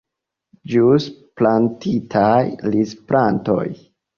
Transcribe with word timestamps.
Ĵus 0.71 1.05
plantitaj 1.41 2.33
rizplantoj. 2.77 3.65